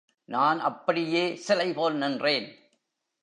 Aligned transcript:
நான் 0.29 0.59
அப்படியே 0.59 1.35
சிலை 1.35 1.73
போல் 1.73 1.95
நின்றேன்! 1.95 2.47